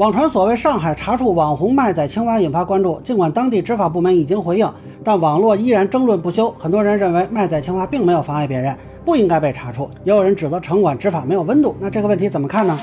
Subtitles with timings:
[0.00, 4.66] 网传所谓上海查处网红卖仔青蛙引发关注，尽管当地执法部门已经回应，
[5.04, 6.50] 但网络依然争论不休。
[6.52, 8.74] 很多人认为卖仔青蛙并没有妨碍别人，
[9.04, 11.76] 不应该被查处；也有人指责城管执法没有温度。
[11.78, 12.78] 那这个问题怎么看呢？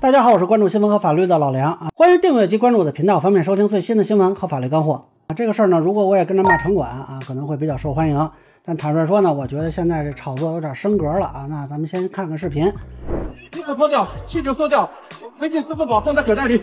[0.00, 5.04] 大家好，我是关注新闻和法律的老梁啊，欢迎订阅及关注我的频道，方便收听最新的新闻和法律干货。
[5.28, 8.28] 啊，这个事儿呢，如果我也跟着骂城管啊，可能会比较受欢迎。
[8.64, 11.46] 但坦率说呢，我觉得现在这炒作有点升格了啊。
[11.50, 12.72] 那咱们先看看视频。
[13.62, 14.90] 衣服脱掉，气质脱掉，
[15.38, 16.60] 微信、支付宝放在口袋里，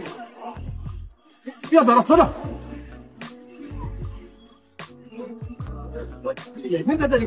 [1.70, 2.27] 不要走了，走走。
[6.21, 7.26] 我眼睛在这里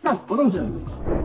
[0.00, 0.60] 干什么东西？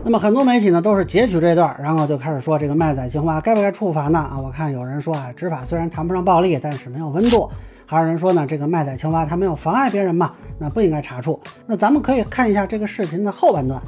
[0.04, 4.18] 那么很多媒体呢都是截取这段，然后就开始说这个卖仔青蛙该不该处罚呢？
[4.18, 7.48] 啊，我看有人说啊，执法虽然谈不上暴力，但是没有温度；
[7.86, 11.40] 还有人说呢，这个卖仔青蛙它没有妨碍别人嘛，那不应该查处。
[11.66, 13.80] 那咱们可以看一下这个视频的后半段。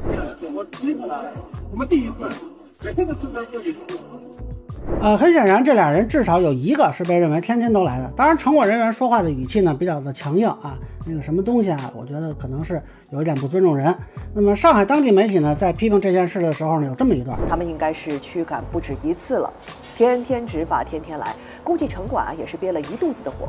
[0.54, 1.32] 我第一次来，
[1.72, 2.14] 我们第一次。
[5.00, 8.10] 呃，很显然，这俩人至少有一个是被认为天天都来的。
[8.16, 13.94] 当然，城管人员说话的语气呢比较的强硬啊，那个什么东西啊，我觉得可能是有一点不尊重人。
[14.32, 19.52] 那么，上海当地媒体呢在批评这件事的时候呢，有这么一段：他们应该是驱赶不止一次了，
[19.96, 23.48] 天天执法，天天来，估计城管啊也是憋了一肚子的火。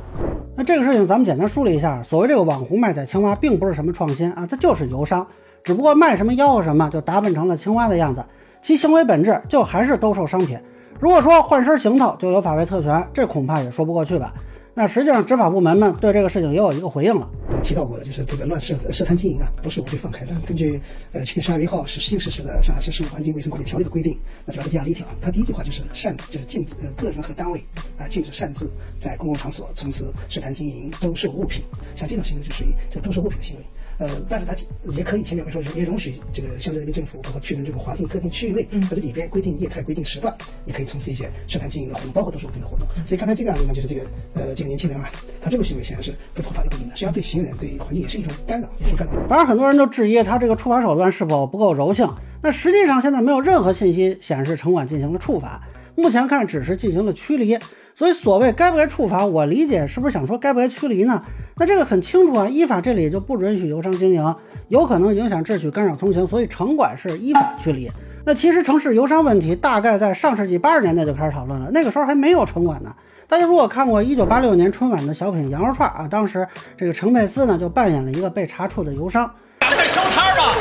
[0.55, 5.25] 那这个事情咱们简单梳理一下，所谓这个网红卖仔青蛙，并不是什么创新啊，它就是游商，
[5.63, 8.25] 只不过卖什么吆喝什么，就打扮成了青蛙的样子，
[8.61, 10.59] 其行为本质就还是兜售商品。
[10.99, 14.33] 如果说换身行头就有法外特权，这恐怕也说不过去吧？
[14.75, 17.27] 那实际上执法部门们对这个事情也有一个回应了。
[17.61, 20.33] 提到过的就是这个乱设的涉摊经营啊，不是我去放开的。
[20.45, 20.79] 根据
[21.11, 27.61] 呃去年十二月一号实新实施的《上海市生活环境卫生管理条例》的规定，那主要的第二十一条，它第一句话就是擅就是禁止呃个人和单位
[27.97, 31.63] 啊禁止擅自在公共场所从事涉摊经营、兜售物品，
[31.95, 33.63] 像这种行为就属于这兜售物品的行为。
[33.99, 34.55] 呃，但是它
[34.95, 40.33] 也可以前面我说也容许这个乡镇人民政府包括确认这种划定特定区域内在这里边规定业态、规定时段，
[40.65, 42.87] 也可以从事一些生产经营的活动，包括特殊物品的活动。
[43.05, 44.01] 所以刚才这个案例呢，就是这个
[44.33, 45.11] 呃这个年轻人啊，
[45.41, 49.13] 他这种行为显然是不符合法律规定的，实际上对行人对环境也是一种干扰，也是干扰。
[49.27, 52.09] 当然，很多人都质疑他这个处罚手段是否不够柔性。
[52.41, 55.61] 那实际上现在没有任何信息显示城管进行了处罚，
[55.95, 57.59] 目前看只是进行了驱离。
[57.95, 61.21] 所以所谓该不该处罚，我理解是不是想说该不该驱离呢？
[61.59, 64.35] 那这个很清楚啊，依法这里就不允许游商经营，
[64.69, 67.91] 有可能影响秩序、干扰通行，所以城管是依法驱离。
[68.25, 72.95] 那其实城市游商问题大概在上世纪八十年代就开始讨论了，那个时候还没有城管呢。
[73.27, 76.47] 大家如果看过一九八六年春晚的小品《羊肉串》啊，当时
[76.77, 79.29] 这个陈佩斯呢就扮演了一个被查处的游商。
[79.59, 80.55] 赶快收摊吧，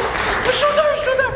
[0.52, 1.32] 收摊收摊，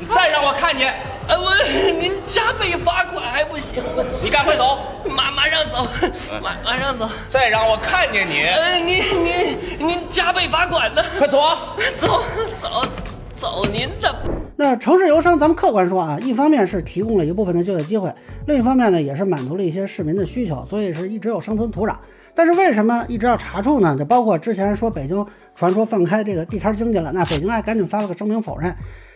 [0.00, 0.92] 你再让我看见。
[1.28, 1.50] 呃，我
[1.98, 3.82] 您加倍罚款还不行？
[4.22, 4.78] 你赶快走，
[5.10, 5.86] 马马上走，
[6.42, 7.08] 马马上走。
[7.28, 11.02] 再让我看见你，呃，您您您加倍罚款呢？
[11.18, 11.42] 快走，
[11.96, 12.22] 走
[12.62, 12.86] 走
[13.34, 14.14] 走您的。
[14.56, 18.14] 那城市游商，咱们客观说啊，一方面是提供了一部分的就业机会，
[18.46, 21.96] 另一方面呢，也是满足了一些市民的需求，所以是一直有生存土壤。
[22.36, 23.96] 但是为什么一直要查处呢？
[23.98, 25.24] 就包括之前说北京
[25.54, 28.74] 传说放开这个地摊经济了，那北京还赶紧发了个声明否认。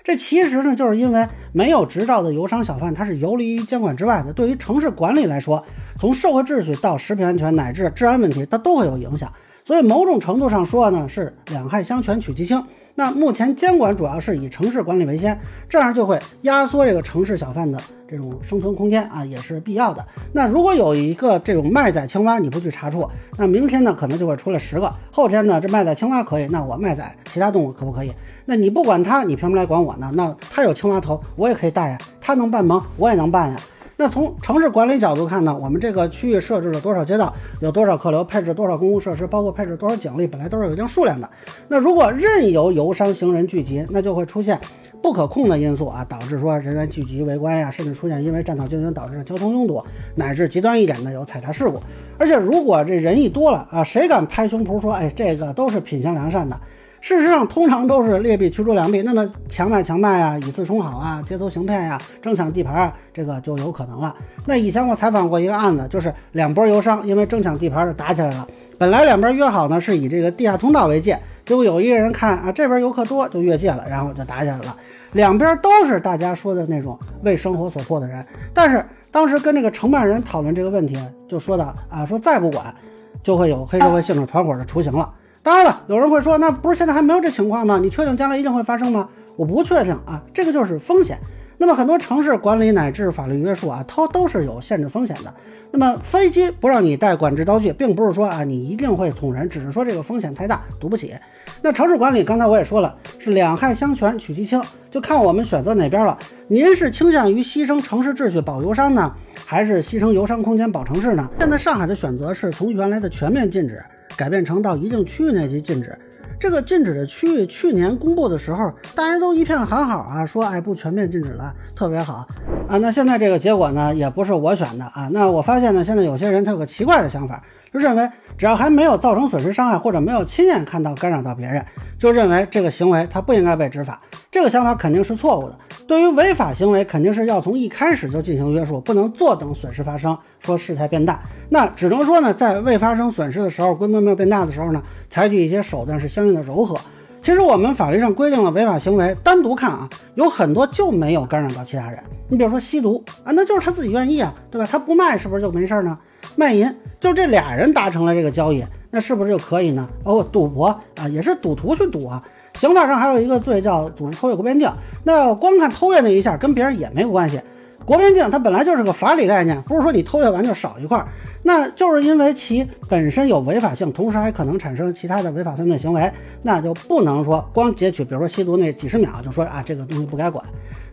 [0.08, 4.32] 这其实呢，就是因为没有执照的游商小贩，他是游离于监管之外的。
[4.32, 5.62] 对于城市管理来说，
[5.98, 9.30] 从社会秩序到食品安全乃至治安问题，它都会有影响。
[9.68, 12.64] 所以某种程度上说呢，是两害相权取其轻。
[12.94, 20.02] 那目前监管主要是以城市管理为先，这样就会压缩这个城市小贩的这种生存空间啊，也是必要的。
[20.32, 23.06] 那如果有一个这种卖仔青蛙，你不去查处，
[23.36, 28.10] 那明天呢可能就会出来十个，后天呢这卖仔青蛙可以，那我卖仔其他动物可不可以？
[28.46, 30.10] 那你不管他，你凭什么来管我呢？
[30.14, 31.98] 那他有青蛙头，我也可以带呀。
[32.22, 33.60] 他能办萌，我也能办呀。
[34.00, 41.28] 那从城市管理角度看呢，我们这个区域设置了多少街道，有多少客流，配置多少公共设施，包括配置多少警力，本来都是有一定数量的。
[41.66, 44.56] 那如果任由游商行人聚集，那就会出现
[45.02, 49.84] 不可控的因素啊，导致说人员聚集围观呀，甚至出现因为占道经营导致的交通拥堵，
[50.14, 51.82] 乃至极端一点的有踩踏事故。
[52.18, 56.56] 而且如果这人一多了啊，谁敢拍胸脯说，哎，这个都是品行良善的？
[57.00, 59.02] 事实上，通常都是劣币驱逐良币。
[59.02, 64.14] 那么强卖强卖啊，以次充好啊，街头行骗呀，争抢地盘啊，这个就有可能了。
[64.44, 68.46] 那以前我采访过一个案子，就是两波游商因为争抢地盘就打起来了。
[68.78, 74.76] 本来两边约好呢，是以这个地下通道为界，结果有一个人看啊这边游客多，就越界了，然后就打起来了。
[75.12, 82.74] 两边都是大家说的那种为生活所迫的人，但是当时跟这个承办人讨论这个问题，就说到啊，说再不管，
[83.22, 85.10] 就会有黑社会性质团伙的雏形了。
[85.48, 87.78] 当然了，有人会说，那不是现在还没有这情况吗？
[87.82, 89.08] 你确定将来一定会发生吗？
[89.34, 91.18] 我不确定啊，这个就是风险。
[91.56, 95.32] 那么很多城市管理乃至法律约束啊，它都是有限制风险的。
[95.70, 101.14] 那么飞机不让你带管制刀具，并不是说啊你一定会捅人，只是说这个风险太大，赌不起。
[101.62, 106.18] 那城市管理刚才我也说了，是两害相权取其轻，就看我们选择哪边了。
[106.46, 109.14] 您是倾向于牺牲城市秩序保游商呢，
[109.46, 111.26] 还是牺牲游商空间保城市呢？
[111.38, 113.82] 现在上海的选择是从原来的全面禁止
[114.18, 115.96] 改变成到一定区域内去禁止。
[116.40, 122.26] 这个禁止的区域去年公布的时候，大家都一片喊好啊，说哎不全面禁止了，特别好
[122.68, 122.78] 啊。
[122.78, 125.08] 那现在这个结果呢，也不是我选的啊。
[125.12, 127.42] 那我发现呢，现在有些人他有个奇怪的想法，
[127.72, 131.64] 就认为只要还没有造成损失伤害，或者没有亲眼看到干扰到别人，
[131.96, 134.00] 就认为这个行为他不应该被执法。
[134.30, 135.58] 这个想法肯定是错误的。
[135.88, 141.18] 对于违法行为，肯定是要从一开始就进行约束，不能坐等损失发生，说事态变大。
[141.48, 146.78] 那只能说呢，在未发生损失的时候，规模没有变大的时候呢，采取一些手段是相应的柔和。
[147.22, 151.98] 其实我们法律上规定的违法行为，单独看啊，有很多就没有干扰到其他人。
[152.28, 154.68] 你比如说吸毒啊，那就是他自己愿意啊，对吧？
[154.70, 155.98] 他不卖是不是就没事呢？
[156.36, 156.70] 卖淫
[157.00, 159.88] 就这俩人达成了这个交易，那是不是就可以呢？
[160.04, 162.22] 包括赌博啊，也是赌徒去赌啊。
[162.58, 164.68] 刑法上还有一个罪叫组织偷越国边境，
[165.04, 167.40] 那光看偷越那一下跟别人也没有关系。
[167.84, 171.02] 国边境它本来就是个法理概念，不是说你偷越完就少一块，
[171.42, 176.12] 那就是因为其本身有违法性，同时还可能产生其他的违法犯罪行为，
[176.42, 180.44] 那就不能说光截取，比如说吸毒那几十秒就说啊这个东西不该管。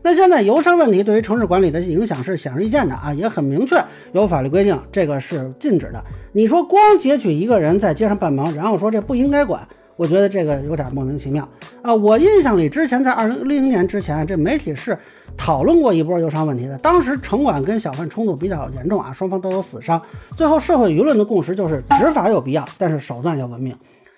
[0.02, 3.76] 那现在游商问题对于城市管理的影响是显而易见的啊，也很明确
[4.14, 6.02] 有法律规定这个是禁止的。
[6.32, 9.68] 你说光截取一个人在街上办忙，然后说这不应该管。
[9.98, 11.48] 我觉得这个有点莫名其妙
[11.82, 11.94] 啊！
[11.94, 14.98] 我印象里，之前在二零零零年之前，这媒体是
[15.38, 16.78] 讨论过一波游商问题的。
[16.80, 20.02] 当时城管跟小贩冲突比较严重啊，双方都有死伤。
[20.36, 23.74] 最后社会舆论的共识就是执法有必要，但是手段要文明。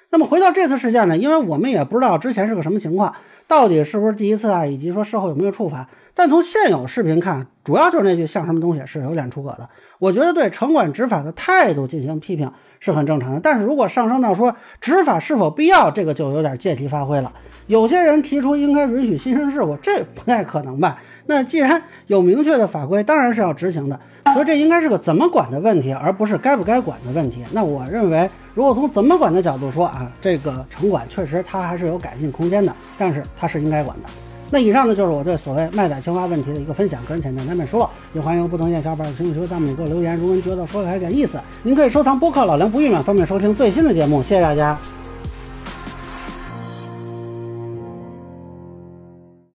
[0.10, 1.16] 那么回到这次事件呢？
[1.16, 3.14] 因为我们也不知道之前是个什么情况，
[3.48, 5.88] 到底是不是第一次啊，以及说事后有没有处罚。
[6.18, 9.70] 但从现有视频看，主要就是那句像什么东西是有点出格的。
[10.00, 12.52] 我觉得对城管执法的态度进行批评。
[12.80, 17.34] 是很正常的，但是如果上升到说执法是否必要，这个就有点借题发挥了。
[17.66, 21.02] 有些人提出应该允许新生事物，这不太可能吧？
[21.26, 24.00] 那既然有明确的法规，当然是要执行的。
[24.32, 27.44] 所以这应该是个怎么管的问题，而不是该不该管的问题。
[27.52, 34.10] 那我认为，如果从怎么管的角度说啊，这个城管确实它还是有改进空间的，但是它是应该管的。
[34.50, 40.16] 那以上呢，就是我对所谓卖仔青蛙问题的一个分享，个人浅见难免说漏，也欢迎不同意见小伙伴评论区弹幕给我留言。
[40.18, 44.22] 如果您觉得说的还有点意思，您可以收藏播客老梁不郁闷，方便收听最新的节目。
[44.22, 44.78] 谢谢大家。